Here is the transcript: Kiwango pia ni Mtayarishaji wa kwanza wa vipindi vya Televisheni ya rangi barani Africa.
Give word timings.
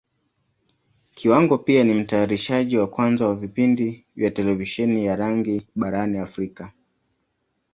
Kiwango 1.15 1.57
pia 1.57 1.83
ni 1.83 1.93
Mtayarishaji 1.93 2.77
wa 2.77 2.87
kwanza 2.87 3.27
wa 3.27 3.35
vipindi 3.35 4.05
vya 4.15 4.31
Televisheni 4.31 5.05
ya 5.05 5.15
rangi 5.15 5.67
barani 5.75 6.17
Africa. 6.19 6.69